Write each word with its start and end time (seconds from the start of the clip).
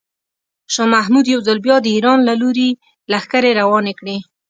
شاه 0.73 0.89
محمود 0.95 1.25
یو 1.33 1.39
ځل 1.47 1.57
بیا 1.65 1.75
د 1.81 1.87
ایران 1.95 2.19
په 2.27 2.33
لوري 2.41 2.69
لښکرې 3.11 3.51
روانې 3.61 3.93
کړې. 3.99 4.17